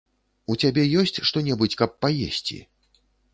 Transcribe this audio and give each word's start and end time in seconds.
У 0.53 0.53
цябе 0.63 0.85
ёсць 1.01 1.21
што-небудзь, 1.31 1.77
каб 1.83 1.95
паесці? 2.07 2.59